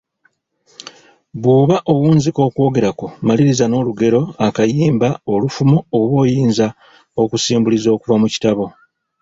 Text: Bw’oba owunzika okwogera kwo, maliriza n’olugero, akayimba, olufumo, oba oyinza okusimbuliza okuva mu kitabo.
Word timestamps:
Bw’oba 1.41 1.77
owunzika 1.91 2.39
okwogera 2.47 2.89
kwo, 2.97 3.07
maliriza 3.25 3.65
n’olugero, 3.67 4.21
akayimba, 4.47 5.09
olufumo, 5.33 5.77
oba 5.97 6.13
oyinza 6.23 6.67
okusimbuliza 7.21 7.89
okuva 7.95 8.15
mu 8.21 8.27
kitabo. 8.33 8.65